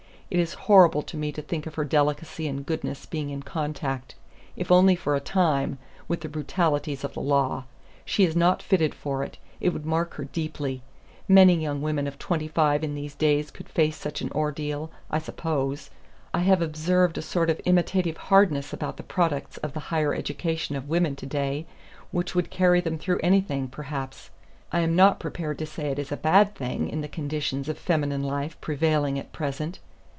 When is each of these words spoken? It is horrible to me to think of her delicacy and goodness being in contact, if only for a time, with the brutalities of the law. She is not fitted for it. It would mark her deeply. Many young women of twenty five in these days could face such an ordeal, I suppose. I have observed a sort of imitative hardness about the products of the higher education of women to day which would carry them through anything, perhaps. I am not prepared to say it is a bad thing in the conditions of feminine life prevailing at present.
It 0.33 0.39
is 0.39 0.53
horrible 0.53 1.01
to 1.01 1.17
me 1.17 1.33
to 1.33 1.41
think 1.41 1.67
of 1.67 1.75
her 1.75 1.83
delicacy 1.83 2.47
and 2.47 2.65
goodness 2.65 3.05
being 3.05 3.31
in 3.31 3.43
contact, 3.43 4.15
if 4.55 4.71
only 4.71 4.95
for 4.95 5.13
a 5.13 5.19
time, 5.19 5.77
with 6.07 6.21
the 6.21 6.29
brutalities 6.29 7.03
of 7.03 7.13
the 7.13 7.19
law. 7.19 7.65
She 8.05 8.23
is 8.23 8.33
not 8.33 8.61
fitted 8.63 8.95
for 8.95 9.23
it. 9.25 9.37
It 9.59 9.71
would 9.73 9.85
mark 9.85 10.13
her 10.13 10.23
deeply. 10.23 10.83
Many 11.27 11.55
young 11.55 11.81
women 11.81 12.07
of 12.07 12.17
twenty 12.17 12.47
five 12.47 12.81
in 12.81 12.95
these 12.95 13.13
days 13.13 13.51
could 13.51 13.67
face 13.67 13.97
such 13.97 14.21
an 14.21 14.31
ordeal, 14.31 14.89
I 15.09 15.19
suppose. 15.19 15.89
I 16.33 16.39
have 16.39 16.61
observed 16.61 17.17
a 17.17 17.21
sort 17.21 17.49
of 17.49 17.59
imitative 17.65 18.15
hardness 18.31 18.71
about 18.71 18.95
the 18.95 19.03
products 19.03 19.57
of 19.57 19.73
the 19.73 19.81
higher 19.91 20.13
education 20.13 20.77
of 20.77 20.87
women 20.87 21.17
to 21.17 21.25
day 21.25 21.65
which 22.11 22.35
would 22.35 22.49
carry 22.49 22.79
them 22.79 22.97
through 22.97 23.19
anything, 23.21 23.67
perhaps. 23.67 24.29
I 24.71 24.79
am 24.79 24.95
not 24.95 25.19
prepared 25.19 25.59
to 25.59 25.65
say 25.65 25.91
it 25.91 25.99
is 25.99 26.09
a 26.09 26.15
bad 26.15 26.55
thing 26.55 26.87
in 26.87 27.01
the 27.01 27.09
conditions 27.09 27.67
of 27.67 27.77
feminine 27.77 28.23
life 28.23 28.55
prevailing 28.61 29.19
at 29.19 29.33
present. 29.33 29.79